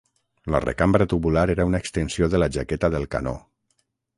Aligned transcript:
La 0.53 0.61
recambra 0.63 1.07
tubular 1.11 1.45
era 1.55 1.67
una 1.73 1.81
extensió 1.83 2.31
de 2.35 2.41
la 2.45 2.51
jaqueta 2.57 2.91
del 2.97 3.07
canó. 3.17 3.37